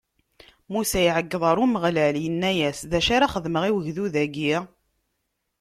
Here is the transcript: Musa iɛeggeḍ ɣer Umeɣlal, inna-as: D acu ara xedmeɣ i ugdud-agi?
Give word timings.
Musa 0.71 0.99
iɛeggeḍ 1.01 1.43
ɣer 1.45 1.57
Umeɣlal, 1.65 2.15
inna-as: 2.27 2.79
D 2.89 2.93
acu 2.97 3.11
ara 3.15 3.31
xedmeɣ 3.33 3.63
i 3.65 3.71
ugdud-agi? 3.77 4.55